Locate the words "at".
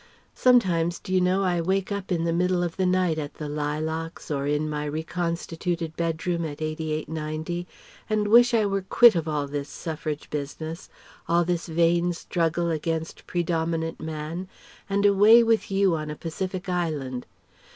3.19-3.35, 6.43-6.59